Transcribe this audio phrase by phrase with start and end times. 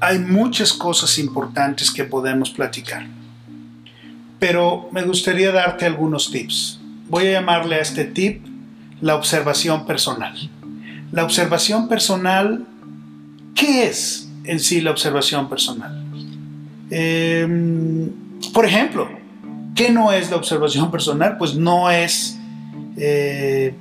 [0.00, 3.06] Hay muchas cosas importantes que podemos platicar,
[4.38, 6.80] pero me gustaría darte algunos tips.
[7.08, 8.44] Voy a llamarle a este tip
[9.00, 10.34] la observación personal.
[11.12, 12.64] La observación personal,
[13.54, 16.04] ¿qué es en sí la observación personal?
[16.90, 18.10] Em,
[18.52, 19.08] por ejemplo,
[19.74, 21.36] ¿qué no es la observación personal?
[21.38, 22.38] Pues no es
[22.96, 23.74] eh,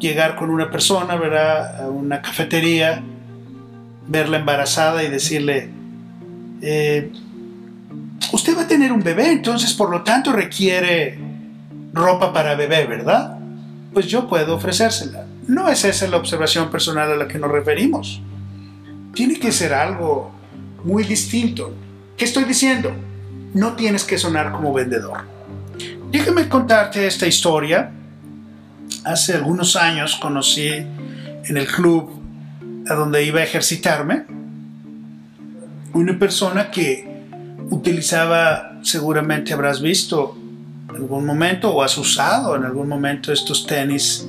[0.00, 1.84] llegar con una persona, ¿verdad?
[1.84, 3.02] A una cafetería,
[4.06, 5.70] verla embarazada y decirle,
[6.62, 7.10] eh,
[8.32, 11.18] usted va a tener un bebé, entonces por lo tanto requiere
[11.92, 13.38] ropa para bebé, ¿verdad?
[13.94, 15.24] pues yo puedo ofrecérsela.
[15.46, 18.20] No es esa la observación personal a la que nos referimos.
[19.14, 20.32] Tiene que ser algo
[20.82, 21.72] muy distinto.
[22.16, 22.92] ¿Qué estoy diciendo?
[23.54, 25.20] No tienes que sonar como vendedor.
[26.10, 27.92] Déjame contarte esta historia.
[29.04, 32.10] Hace algunos años conocí en el club
[32.88, 34.24] a donde iba a ejercitarme
[35.94, 37.06] una persona que
[37.70, 40.36] utilizaba, seguramente habrás visto,
[40.90, 44.28] en algún momento o has usado en algún momento estos tenis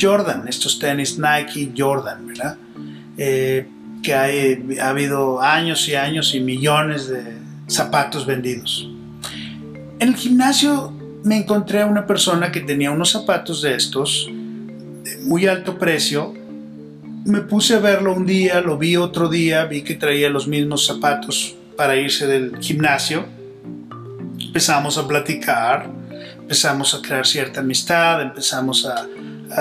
[0.00, 2.56] Jordan, estos tenis Nike Jordan, ¿verdad?
[3.16, 3.66] Eh,
[4.02, 8.88] que ha habido años y años y millones de zapatos vendidos.
[9.98, 10.92] En el gimnasio
[11.24, 16.34] me encontré a una persona que tenía unos zapatos de estos de muy alto precio.
[17.26, 20.86] Me puse a verlo un día, lo vi otro día, vi que traía los mismos
[20.86, 23.24] zapatos para irse del gimnasio.
[24.40, 25.90] Empezamos a platicar,
[26.38, 29.08] empezamos a crear cierta amistad, empezamos a,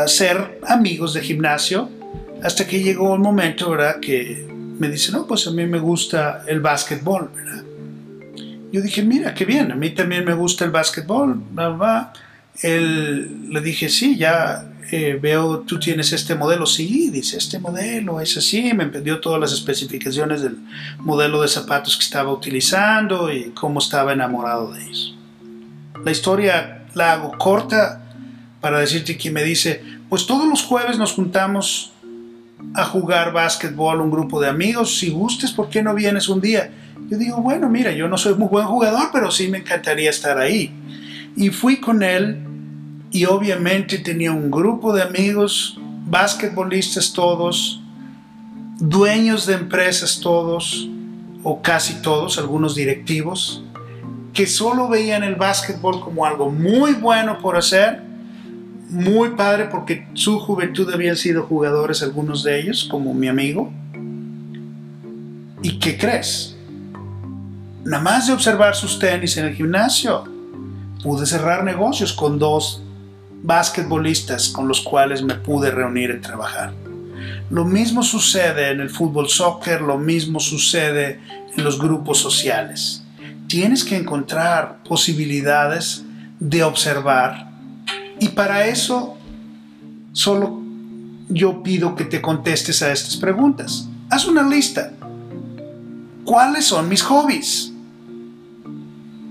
[0.07, 1.89] ser amigos de gimnasio,
[2.43, 3.99] hasta que llegó un momento, ¿verdad?
[3.99, 7.63] Que me dice, no, pues a mí me gusta el básquetbol, ¿verdad?
[8.71, 12.13] Yo dije, mira, qué bien, a mí también me gusta el básquetbol, ¿verdad?
[12.61, 18.21] Él, le dije, sí, ya eh, veo, tú tienes este modelo, sí, dice, este modelo
[18.21, 20.57] es así, me dio todas las especificaciones del
[20.99, 25.15] modelo de zapatos que estaba utilizando y cómo estaba enamorado de ellos.
[26.03, 28.01] La historia la hago corta
[28.61, 31.91] para decirte que me dice, pues todos los jueves nos juntamos
[32.73, 36.71] a jugar básquetbol un grupo de amigos, si gustes, ¿por qué no vienes un día?
[37.09, 40.37] Yo digo, bueno, mira, yo no soy muy buen jugador, pero sí me encantaría estar
[40.37, 40.71] ahí.
[41.35, 42.41] Y fui con él
[43.11, 47.81] y obviamente tenía un grupo de amigos, basquetbolistas todos,
[48.79, 50.89] dueños de empresas todos,
[51.43, 53.63] o casi todos, algunos directivos,
[54.33, 58.01] que solo veían el básquetbol como algo muy bueno por hacer,
[58.89, 63.71] muy padre porque su juventud habían sido jugadores algunos de ellos, como mi amigo.
[65.61, 66.55] ¿Y qué crees?
[67.83, 70.34] Nada más de observar sus tenis en el gimnasio,
[71.05, 72.81] pude cerrar negocios con dos
[73.43, 76.73] basquetbolistas con los cuales me pude reunir y trabajar.
[77.49, 81.21] Lo mismo sucede en el fútbol soccer, lo mismo sucede
[81.55, 83.05] en los grupos sociales
[83.47, 86.03] tienes que encontrar posibilidades
[86.39, 87.51] de observar
[88.19, 89.17] y para eso
[90.13, 90.61] solo
[91.29, 93.87] yo pido que te contestes a estas preguntas.
[94.09, 94.91] Haz una lista.
[96.23, 97.71] ¿Cuáles son mis hobbies?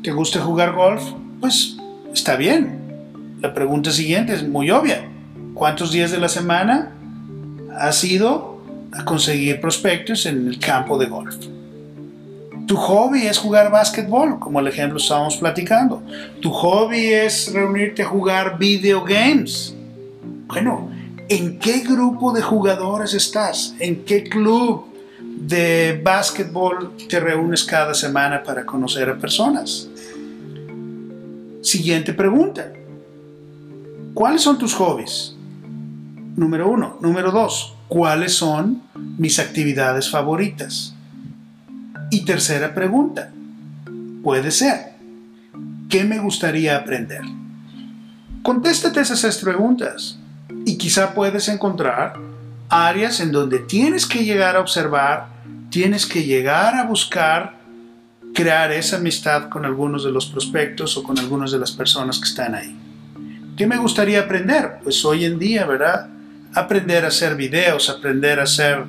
[0.02, 1.02] ¿Te gusta jugar golf?
[1.44, 1.76] Pues
[2.10, 3.36] está bien.
[3.42, 5.06] La pregunta siguiente es muy obvia.
[5.52, 6.92] ¿Cuántos días de la semana
[7.78, 11.36] has ido a conseguir prospectos en el campo de golf?
[12.66, 16.02] Tu hobby es jugar básquetbol, como el ejemplo estábamos platicando.
[16.40, 19.74] Tu hobby es reunirte a jugar video games.
[20.46, 20.88] Bueno,
[21.28, 23.74] ¿en qué grupo de jugadores estás?
[23.80, 24.86] ¿En qué club
[25.20, 29.90] de básquetbol te reúnes cada semana para conocer a personas?
[31.74, 32.72] Siguiente pregunta.
[34.14, 35.34] ¿Cuáles son tus hobbies?
[36.36, 36.98] Número uno.
[37.00, 37.74] Número dos.
[37.88, 38.82] ¿Cuáles son
[39.18, 40.94] mis actividades favoritas?
[42.12, 43.32] Y tercera pregunta,
[44.22, 44.92] puede ser,
[45.90, 47.22] ¿qué me gustaría aprender?
[48.44, 50.20] Contéstate esas tres preguntas
[50.64, 52.14] y quizá puedes encontrar
[52.68, 55.26] áreas en donde tienes que llegar a observar,
[55.70, 57.63] tienes que llegar a buscar
[58.34, 62.24] crear esa amistad con algunos de los prospectos o con algunas de las personas que
[62.24, 62.76] están ahí.
[63.56, 64.80] ¿Qué me gustaría aprender?
[64.82, 66.08] Pues hoy en día, ¿verdad?
[66.52, 68.84] Aprender a hacer videos, aprender a ser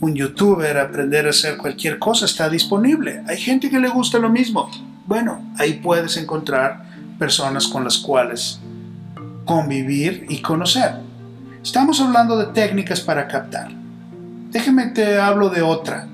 [0.00, 3.22] un youtuber, aprender a hacer cualquier cosa está disponible.
[3.26, 4.70] Hay gente que le gusta lo mismo.
[5.06, 6.84] Bueno, ahí puedes encontrar
[7.18, 8.60] personas con las cuales
[9.44, 10.92] convivir y conocer.
[11.62, 13.70] Estamos hablando de técnicas para captar.
[14.50, 16.06] Déjeme te hablo de otra.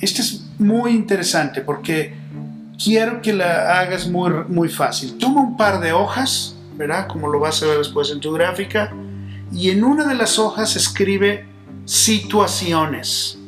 [0.00, 2.14] Esta es muy interesante porque
[2.82, 5.18] quiero que la hagas muy, muy fácil.
[5.18, 7.06] Toma un par de hojas, ¿verdad?
[7.08, 8.92] Como lo vas a ver después en tu gráfica.
[9.52, 11.46] Y en una de las hojas escribe
[11.84, 13.38] situaciones.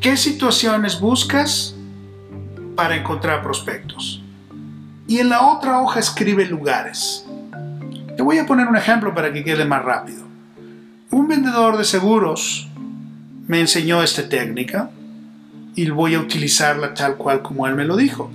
[0.00, 1.74] ¿Qué situaciones buscas
[2.74, 4.22] para encontrar prospectos?
[5.08, 7.24] Y en la otra hoja escribe lugares.
[8.16, 10.24] Te voy a poner un ejemplo para que quede más rápido.
[11.10, 12.68] Un vendedor de seguros
[13.46, 14.90] me enseñó esta técnica
[15.76, 18.32] y voy a utilizarla tal cual como él me lo dijo.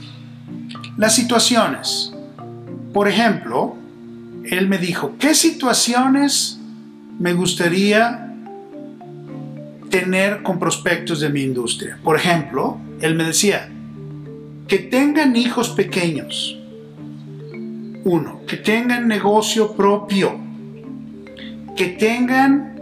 [0.95, 2.13] Las situaciones.
[2.93, 3.75] Por ejemplo,
[4.45, 6.59] él me dijo, ¿qué situaciones
[7.19, 8.35] me gustaría
[9.89, 11.97] tener con prospectos de mi industria?
[12.03, 13.69] Por ejemplo, él me decía,
[14.67, 16.57] que tengan hijos pequeños.
[18.03, 20.39] Uno, que tengan negocio propio.
[21.75, 22.75] Que tengan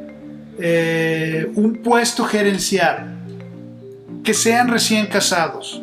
[0.60, 3.19] eh, un puesto gerencial
[4.24, 5.82] que sean recién casados,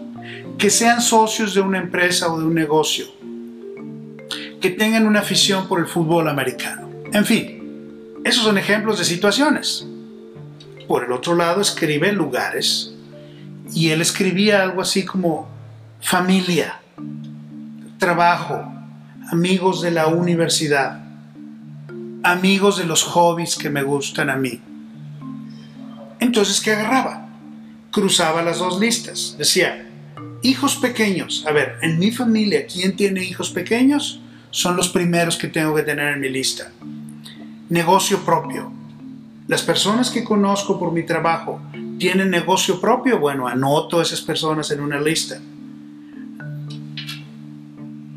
[0.58, 3.06] que sean socios de una empresa o de un negocio,
[4.60, 6.88] que tengan una afición por el fútbol americano.
[7.12, 9.86] En fin, esos son ejemplos de situaciones.
[10.88, 12.94] Por el otro lado, escribe lugares
[13.72, 15.48] y él escribía algo así como
[16.00, 16.80] familia,
[17.98, 18.64] trabajo,
[19.30, 21.04] amigos de la universidad,
[22.22, 24.60] amigos de los hobbies que me gustan a mí.
[26.20, 27.25] Entonces, ¿qué agarraba?
[27.96, 29.36] Cruzaba las dos listas.
[29.38, 29.88] Decía,
[30.42, 31.46] hijos pequeños.
[31.48, 34.20] A ver, en mi familia, ¿quién tiene hijos pequeños?
[34.50, 36.70] Son los primeros que tengo que tener en mi lista.
[37.70, 38.70] Negocio propio.
[39.48, 41.62] Las personas que conozco por mi trabajo
[41.98, 43.18] tienen negocio propio.
[43.18, 45.40] Bueno, anoto a esas personas en una lista.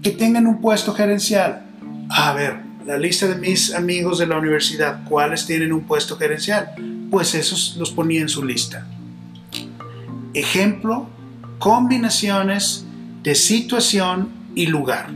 [0.04, 1.64] Que tengan un puesto gerencial.
[2.10, 6.72] A ver, la lista de mis amigos de la universidad, ¿cuáles tienen un puesto gerencial?
[7.10, 8.86] Pues esos los ponía en su lista.
[10.34, 11.10] Ejemplo,
[11.58, 12.86] combinaciones
[13.24, 15.10] de situación y lugar.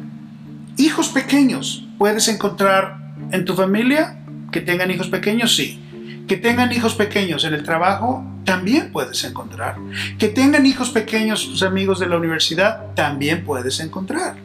[0.77, 4.19] Hijos pequeños, ¿puedes encontrar en tu familia
[4.51, 5.55] que tengan hijos pequeños?
[5.55, 5.79] Sí.
[6.27, 9.75] Que tengan hijos pequeños en el trabajo, también puedes encontrar.
[10.17, 14.35] Que tengan hijos pequeños tus amigos de la universidad, también puedes encontrar.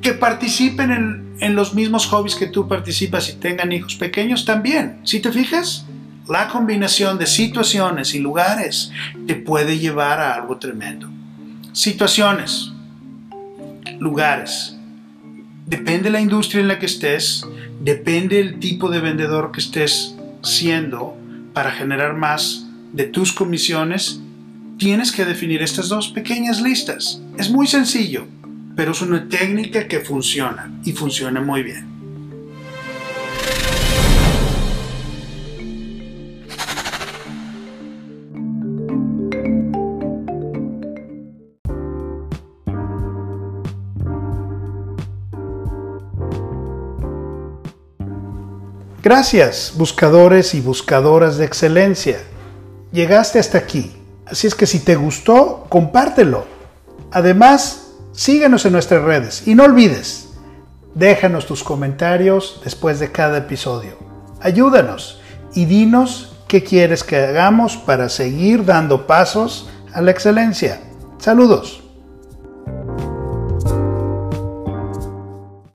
[0.00, 5.00] Que participen en, en los mismos hobbies que tú participas y tengan hijos pequeños, también.
[5.02, 5.86] Si te fijas,
[6.28, 8.90] la combinación de situaciones y lugares
[9.26, 11.08] te puede llevar a algo tremendo.
[11.72, 12.72] Situaciones,
[13.98, 14.76] lugares.
[15.66, 17.44] Depende de la industria en la que estés,
[17.80, 21.16] depende del tipo de vendedor que estés siendo
[21.52, 24.20] para generar más de tus comisiones,
[24.78, 27.20] tienes que definir estas dos pequeñas listas.
[27.38, 28.26] Es muy sencillo,
[28.76, 31.95] pero es una técnica que funciona y funciona muy bien.
[49.06, 52.18] Gracias, buscadores y buscadoras de excelencia.
[52.90, 53.94] Llegaste hasta aquí,
[54.26, 56.44] así es que si te gustó, compártelo.
[57.12, 60.30] Además, síguenos en nuestras redes y no olvides,
[60.96, 63.92] déjanos tus comentarios después de cada episodio.
[64.40, 65.20] Ayúdanos
[65.54, 70.80] y dinos qué quieres que hagamos para seguir dando pasos a la excelencia.
[71.18, 71.85] Saludos.